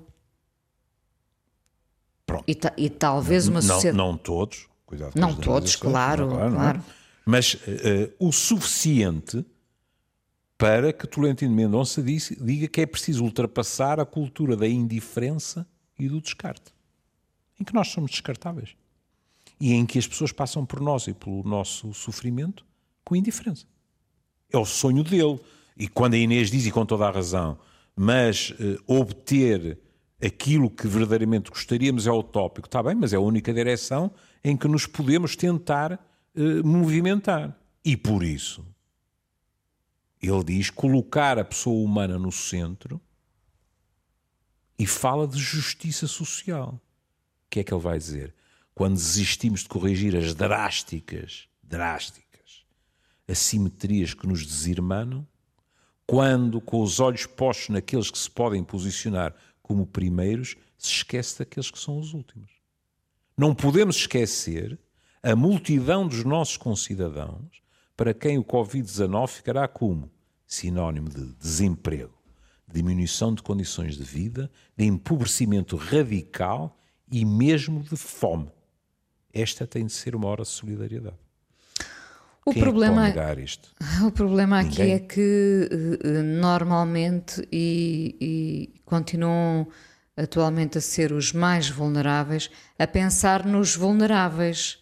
[2.46, 3.98] E, ta, e, talvez uma sociedade.
[3.98, 6.54] Não, não todos, cuidado Não todos, claro, claro.
[6.54, 6.84] claro.
[7.30, 7.60] Mas uh,
[8.18, 9.46] o suficiente
[10.58, 15.68] para que Tolentino Mendonça diga que é preciso ultrapassar a cultura da indiferença
[16.00, 16.74] e do descarte,
[17.60, 18.76] em que nós somos descartáveis
[19.62, 22.66] e em que as pessoas passam por nós e pelo nosso sofrimento
[23.06, 23.68] com indiferença.
[24.52, 25.40] É o sonho dele.
[25.78, 27.60] E quando a Inês diz, e com toda a razão,
[27.96, 29.78] mas uh, obter
[30.20, 34.12] aquilo que verdadeiramente gostaríamos é utópico, está bem, mas é a única direção
[34.44, 37.58] em que nos podemos tentar uh, movimentar.
[37.84, 38.66] E por isso,
[40.22, 43.02] ele diz colocar a pessoa humana no centro
[44.78, 46.82] e fala de justiça social.
[47.46, 48.34] O que é que ele vai dizer?
[48.74, 52.30] Quando desistimos de corrigir as drásticas, drásticas
[53.32, 55.28] assimetrias que nos desirmanam,
[56.06, 61.70] quando, com os olhos postos naqueles que se podem posicionar como primeiros, se esquece daqueles
[61.70, 62.52] que são os últimos.
[63.38, 64.80] Não podemos esquecer
[65.22, 67.62] a multidão dos nossos concidadãos
[67.96, 70.10] para quem o Covid-19 ficará como
[70.48, 72.14] sinónimo de desemprego,
[72.68, 76.78] diminuição de condições de vida, de empobrecimento radical
[77.12, 78.52] e mesmo de fome.
[79.34, 81.18] Esta tem de ser uma hora de solidariedade.
[82.46, 83.76] O Quem problema, é negar isto?
[84.06, 89.68] O problema aqui é que eh, normalmente e, e continuam
[90.18, 94.79] atualmente a ser os mais vulneráveis a pensar nos vulneráveis.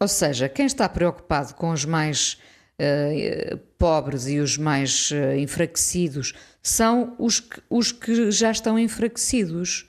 [0.00, 2.38] Ou seja, quem está preocupado com os mais
[2.80, 6.32] uh, pobres e os mais uh, enfraquecidos
[6.62, 9.86] são os que, os que já estão enfraquecidos.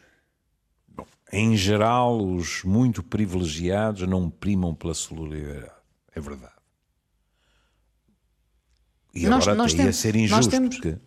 [0.89, 5.71] Bom, em geral, os muito privilegiados não primam pela solidariedade.
[6.13, 6.52] É verdade.
[9.13, 10.76] E nós, agora nós temos, a ser injusto, temos...
[10.76, 10.97] porque,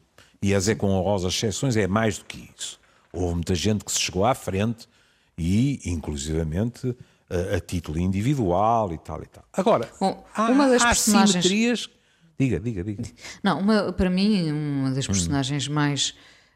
[0.43, 2.81] e a dizer com honrosas exceções, é mais do que isso.
[3.13, 4.89] Houve muita gente que se chegou à frente
[5.37, 6.97] e, inclusivamente,
[7.31, 9.45] a, a título individual e tal e tal.
[9.53, 11.45] Agora, Bom, há, uma das há personagens...
[11.45, 11.91] simetrias...
[12.39, 13.05] Diga, diga, diga.
[13.45, 15.73] Não, uma, para mim, uma das personagens hum.
[15.73, 16.15] mais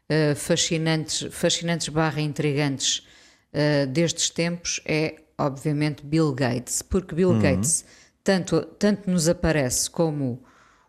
[0.09, 3.07] uh, fascinantes, fascinantes barra intrigantes
[3.53, 6.81] uh, destes tempos é, obviamente, Bill Gates.
[6.81, 7.39] Porque Bill hum.
[7.39, 7.85] Gates
[8.23, 10.43] tanto, tanto nos aparece como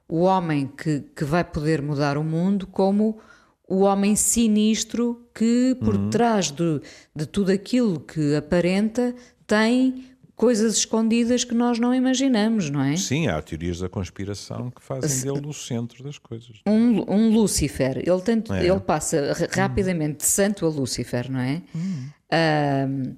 [0.09, 3.21] o homem que, que vai poder mudar o mundo, como
[3.69, 6.11] o homem sinistro que, por uhum.
[6.11, 6.81] trás de,
[7.15, 9.15] de tudo aquilo que aparenta,
[9.51, 10.05] tem
[10.37, 12.97] coisas escondidas que nós não imaginamos, não é?
[12.97, 16.61] Sim, há teorias da conspiração que fazem dele o centro das coisas.
[16.65, 18.65] Um, um Lúcifer, ele, tanto, é.
[18.65, 21.61] ele passa rapidamente de santo a Lúcifer, não é?
[21.75, 23.17] Uhum.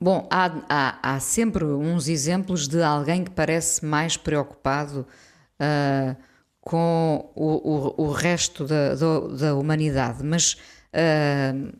[0.00, 5.04] Bom, há, há, há, sempre uns exemplos de alguém que parece mais preocupado
[5.60, 6.16] uh,
[6.60, 10.52] com o, o, o resto da, da, da, humanidade, mas
[10.92, 11.76] uh,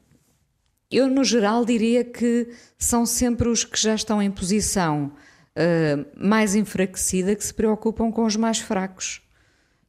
[0.97, 5.13] eu, no geral, diria que são sempre os que já estão em posição
[5.55, 9.23] uh, mais enfraquecida que se preocupam com os mais fracos.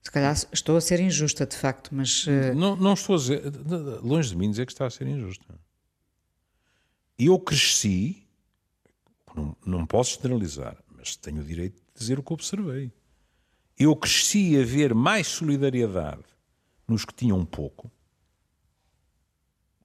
[0.01, 2.25] Se calhar estou a ser injusta, de facto, mas.
[2.55, 3.43] Não, não estou a dizer.
[4.01, 5.57] Longe de mim dizer que está a ser injusta
[7.17, 8.23] eu cresci,
[9.35, 12.91] não, não posso generalizar, mas tenho o direito de dizer o que observei.
[13.77, 16.23] Eu cresci a ver mais solidariedade
[16.87, 17.91] nos que tinham pouco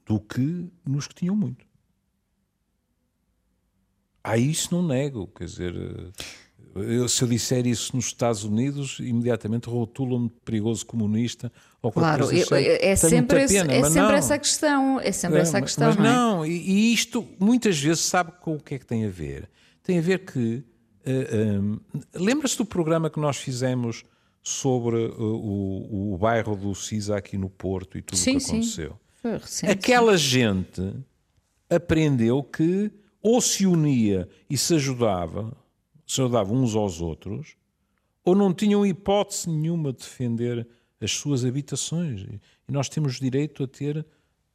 [0.07, 1.65] do que nos que tinham muito.
[4.25, 5.75] Ah, isso não nego, quer dizer,
[6.75, 12.33] eu, se eu disser isso nos Estados Unidos, imediatamente rotulam-me de perigoso comunista ou Claro,
[12.33, 14.13] eu, é, sempre, esse, pena, é sempre não.
[14.13, 15.89] essa questão, é sempre é, essa questão.
[15.89, 16.13] Mas não, é?
[16.13, 19.51] não e, e, isto muitas vezes sabe com o que é que tem a ver?
[19.83, 20.65] Tem a ver que uh,
[21.05, 24.05] eh, um, eh, lembra-se do programa que nós fizemos
[24.43, 28.91] sobre uh, o, o bairro do Cisa aqui no Porto e tudo o que aconteceu?
[28.91, 29.02] Sim.
[29.23, 30.95] Recente, Aquela gente
[31.71, 35.57] aprendeu que ou se unia e se ajudava
[36.13, 37.57] se ajudavam uns aos outros,
[38.25, 40.69] ou não tinham hipótese nenhuma de defender
[41.01, 42.23] as suas habitações.
[42.69, 44.05] E nós temos direito a ter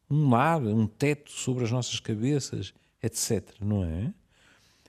[0.10, 3.56] um lar, um teto sobre as nossas cabeças, etc.
[3.60, 4.14] Não é?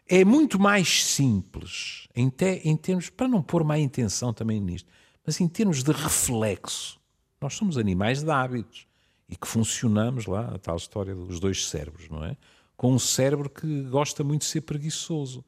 [0.07, 4.91] É muito mais simples, em, te, em termos, para não pôr má intenção também nisto,
[5.25, 6.99] mas em termos de reflexo.
[7.41, 8.87] Nós somos animais de hábitos
[9.29, 12.37] e que funcionamos lá, a tal história dos dois cérebros, não é?
[12.77, 15.45] Com um cérebro que gosta muito de ser preguiçoso.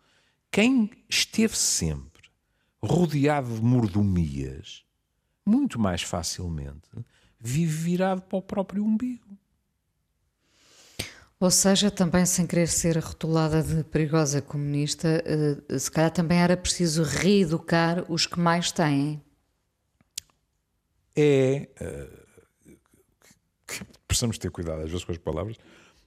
[0.50, 2.28] Quem esteve sempre
[2.82, 4.84] rodeado de mordomias,
[5.46, 6.88] muito mais facilmente
[7.40, 9.38] vive virado para o próprio umbigo.
[11.38, 16.54] Ou seja, também sem querer ser rotulada de perigosa comunista, eh, se calhar também era
[16.54, 19.22] preciso reeducar os que mais têm.
[21.16, 21.66] É.
[24.20, 25.56] Precisamos ter cuidado às vezes com as palavras,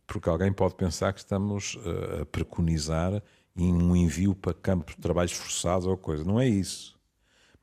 [0.05, 3.23] porque alguém pode pensar que estamos uh, a preconizar
[3.55, 6.23] em um envio para campos de trabalhos forçados ou coisa.
[6.23, 6.95] Não é isso.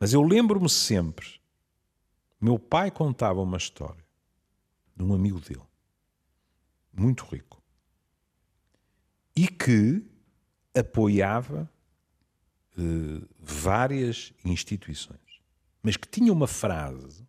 [0.00, 1.40] Mas eu lembro-me sempre.
[2.40, 4.04] Meu pai contava uma história
[4.96, 5.62] de um amigo dele,
[6.92, 7.62] muito rico
[9.36, 10.04] e que
[10.74, 11.70] apoiava
[12.76, 15.40] eh, várias instituições,
[15.80, 17.24] mas que tinha uma frase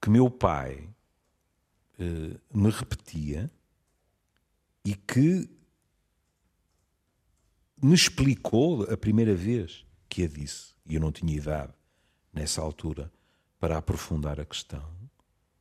[0.00, 0.88] que meu pai
[1.98, 3.50] eh, me repetia
[4.84, 5.48] e que
[7.82, 11.72] me explicou a primeira vez que a disse, e eu não tinha idade
[12.32, 13.12] nessa altura
[13.60, 14.96] para aprofundar a questão,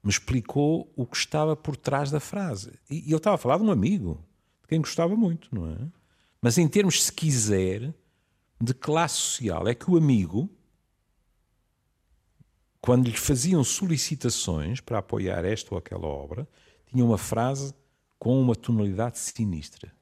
[0.04, 2.80] me explicou o que estava por trás da frase.
[2.90, 4.24] E ele estava a falar de um amigo
[4.68, 5.78] quem gostava muito, não é?
[6.42, 7.94] Mas em termos, se quiser,
[8.62, 10.50] de classe social, é que o amigo,
[12.88, 16.48] quando lhe faziam solicitações para apoiar esta ou aquela obra,
[16.86, 17.74] tinha uma frase
[18.18, 19.94] com uma tonalidade sinistra,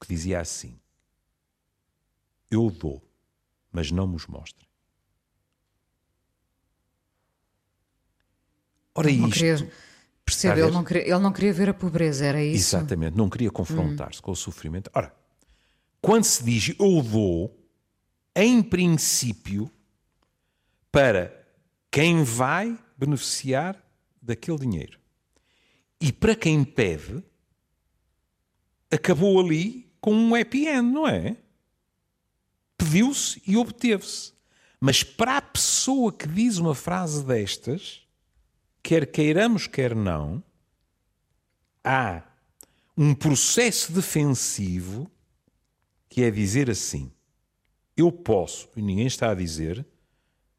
[0.00, 0.80] que dizia assim:
[2.50, 3.06] Eu dou,
[3.70, 4.66] mas não me os mostrem.
[8.94, 9.70] Ora, isto.
[10.24, 12.74] Percebe, ele não, queria, ele não queria ver a pobreza, era isso?
[12.74, 14.22] Exatamente, não queria confrontar-se hum.
[14.22, 14.90] com o sofrimento.
[14.94, 15.14] Ora,
[16.00, 17.54] quando se diz eu dou,
[18.34, 19.70] em princípio,
[20.90, 21.35] para
[21.96, 23.82] quem vai beneficiar
[24.20, 25.00] daquele dinheiro.
[25.98, 27.24] E para quem pede,
[28.90, 31.38] acabou ali com um happy end, não é?
[32.76, 34.34] Pediu-se e obteve-se.
[34.78, 38.06] Mas para a pessoa que diz uma frase destas,
[38.82, 40.44] quer queiramos, quer não,
[41.82, 42.22] há
[42.94, 45.10] um processo defensivo
[46.10, 47.10] que é dizer assim:
[47.96, 49.82] eu posso, e ninguém está a dizer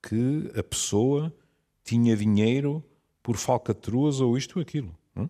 [0.02, 1.36] que a pessoa
[1.84, 2.84] tinha dinheiro
[3.22, 4.98] por falcatruas ou isto ou aquilo.
[5.16, 5.30] Hum?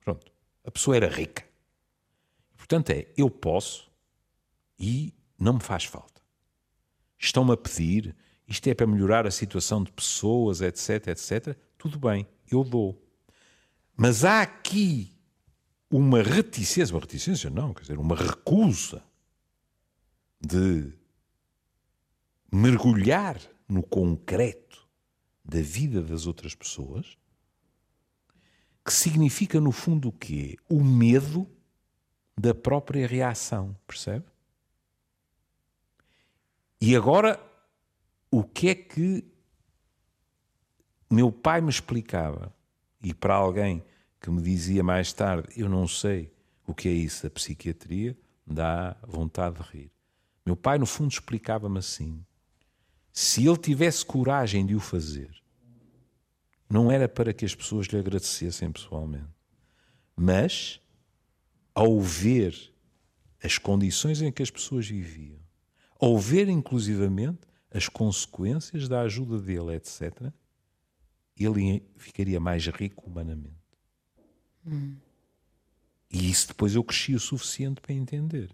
[0.00, 0.32] Pronto.
[0.64, 1.44] A pessoa era rica.
[2.56, 3.90] Portanto, é eu posso
[4.78, 6.20] e não me faz falta.
[7.18, 8.14] Estão-me a pedir,
[8.46, 13.02] isto é para melhorar a situação de pessoas, etc, etc tudo bem, eu dou.
[13.96, 15.16] Mas há aqui
[15.90, 19.02] uma reticência, uma reticência não, quer dizer, uma recusa
[20.38, 20.92] de
[22.50, 24.88] mergulhar no concreto
[25.44, 27.16] da vida das outras pessoas,
[28.84, 30.56] que significa no fundo o quê?
[30.68, 31.48] O medo
[32.36, 34.24] da própria reação, percebe?
[36.80, 37.38] E agora,
[38.30, 39.24] o que é que
[41.10, 42.54] meu pai me explicava,
[43.02, 43.84] e para alguém
[44.20, 46.32] que me dizia mais tarde, eu não sei
[46.66, 49.92] o que é isso da psiquiatria, dá vontade de rir.
[50.44, 52.24] Meu pai, no fundo, explicava-me assim:
[53.20, 55.30] se ele tivesse coragem de o fazer,
[56.70, 59.28] não era para que as pessoas lhe agradecessem pessoalmente,
[60.16, 60.80] mas
[61.74, 62.72] ao ver
[63.44, 65.38] as condições em que as pessoas viviam,
[66.00, 67.40] ao ver inclusivamente
[67.70, 70.32] as consequências da ajuda dele, etc.,
[71.36, 73.52] ele ficaria mais rico humanamente.
[74.66, 74.96] Hum.
[76.10, 78.50] E isso depois eu cresci o suficiente para entender.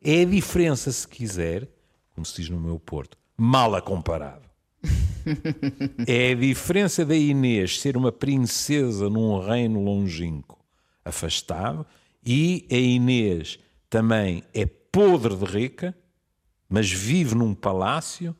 [0.00, 1.73] É a diferença, se quiser,
[2.14, 4.48] como se diz no meu Porto, mal a comparado.
[6.06, 10.58] é a diferença da Inês ser uma princesa num reino longínquo,
[11.04, 11.86] afastado,
[12.24, 13.58] e a Inês
[13.90, 15.96] também é podre de rica,
[16.68, 18.34] mas vive num palácio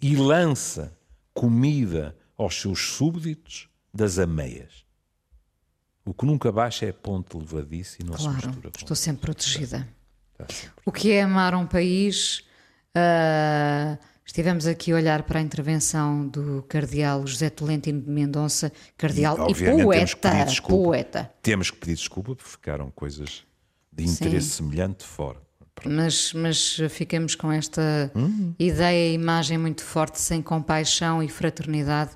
[0.00, 0.96] e lança
[1.32, 4.84] comida aos seus súbditos das ameias.
[6.04, 9.22] O que nunca baixa é ponto levadiço e não claro, se mistura com estou sempre
[9.22, 9.88] protegida.
[10.32, 10.82] Está, está sempre.
[10.84, 12.44] O que é amar um país?
[12.96, 19.48] Uh, estivemos aqui a olhar para a intervenção do cardeal José Tolentino de Mendonça, cardeal
[19.48, 21.30] e, e poeta, temos poeta.
[21.42, 23.44] Temos que pedir desculpa porque ficaram coisas
[23.92, 24.64] de interesse Sim.
[24.64, 25.38] semelhante fora.
[25.84, 28.54] Mas, mas ficamos com esta uhum.
[28.58, 32.10] ideia e imagem muito forte, sem compaixão e fraternidade,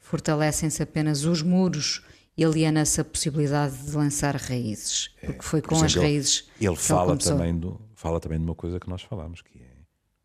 [0.00, 2.02] fortalecem-se apenas os muros
[2.36, 6.48] e aliena-se a possibilidade de lançar raízes, é, porque foi com exemplo, as raízes.
[6.60, 9.58] Ele, ele fala, ele também do, fala também de uma coisa que nós falamos, que
[9.58, 9.73] é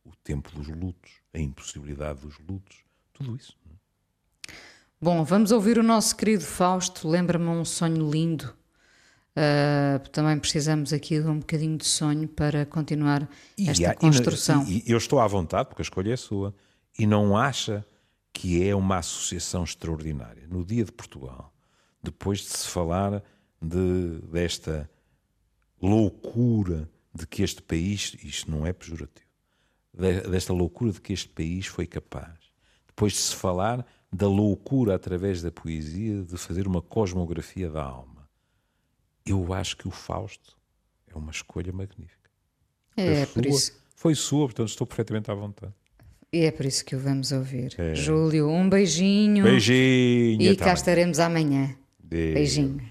[0.03, 2.77] o tempo dos lutos, a impossibilidade dos lutos,
[3.13, 3.57] tudo isso.
[5.01, 7.07] Bom, vamos ouvir o nosso querido Fausto.
[7.07, 8.53] Lembra-me um sonho lindo
[9.39, 14.65] Uh, também precisamos aqui de um bocadinho de sonho para continuar e, esta construção.
[14.67, 16.53] E, e, eu estou à vontade, porque a escolha é sua,
[16.97, 17.85] e não acha
[18.33, 20.45] que é uma associação extraordinária.
[20.49, 21.53] No dia de Portugal,
[22.03, 23.23] depois de se falar
[23.61, 24.89] de, desta
[25.81, 29.28] loucura de que este país, isto não é pejorativo,
[29.99, 32.37] desta loucura de que este país foi capaz,
[32.87, 38.27] depois de se falar da loucura através da poesia de fazer uma cosmografia da alma.
[39.25, 40.57] Eu acho que o Fausto
[41.07, 42.29] é uma escolha magnífica.
[42.95, 43.77] É, por isso.
[43.95, 45.73] Foi sua, portanto estou perfeitamente à vontade.
[46.31, 47.73] E é por isso que o vamos ouvir.
[47.77, 47.95] É.
[47.95, 49.43] Júlio, um beijinho.
[49.43, 50.41] Beijinho.
[50.41, 51.75] E cá estaremos amanhã.
[52.01, 52.81] Beijinho.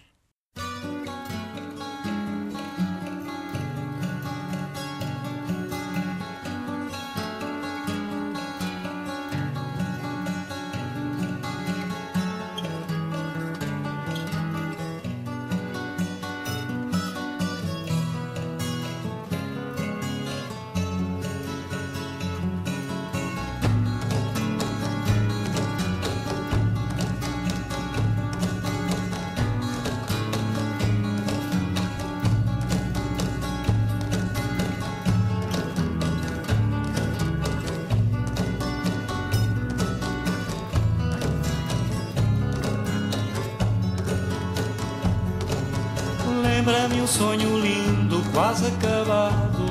[46.69, 49.65] Lembra-me um sonho lindo, quase acabado.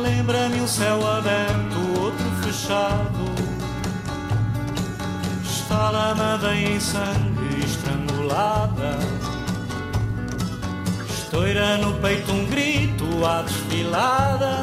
[0.00, 3.24] Lembra-me um céu aberto, outro fechado.
[5.42, 9.00] Está lamada em sangue estrangulada.
[11.10, 14.62] Estoura no peito um grito à desfilada.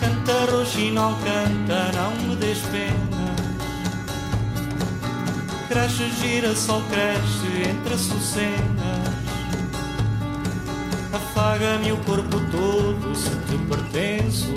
[0.00, 2.60] Canta roxinol, canta, não me des
[5.68, 9.08] cresce, gira, sol cresce entre açucenas.
[11.12, 14.54] Afaga-me o corpo todo se te pertenço.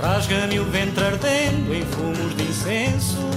[0.00, 3.30] Rasga-me o ventre ardendo em fumos de incenso.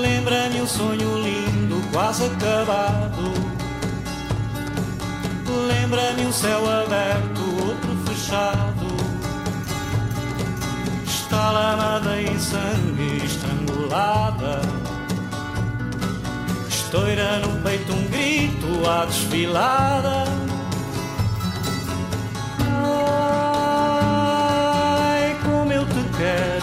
[0.00, 3.22] Lembra-me um sonho lindo, quase acabado.
[5.68, 8.71] Lembra-me um céu aberto, outro fechado
[11.32, 14.60] está lavada em sangue estrangulada.
[16.68, 20.24] Estoura no peito um grito à desfilada.
[25.14, 26.61] Ai, como eu te quero.